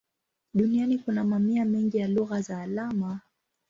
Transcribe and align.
Duniani 0.53 0.97
kuna 0.99 1.23
mamia 1.23 1.65
mengi 1.65 1.97
ya 1.97 2.07
lugha 2.07 2.41
za 2.41 2.61
alama. 2.61 3.19